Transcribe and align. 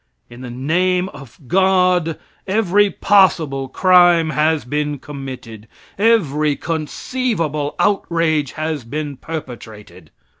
In 0.31 0.41
the 0.41 0.49
name 0.49 1.09
of 1.09 1.37
God 1.45 2.17
every 2.47 2.89
possible 2.89 3.67
crime 3.67 4.31
has 4.31 4.65
been 4.65 4.97
committed, 4.97 5.67
every 5.95 6.55
conceivable 6.55 7.75
outrage 7.79 8.53
has 8.53 8.83
been 8.83 9.15
perpetrated. 9.15 10.09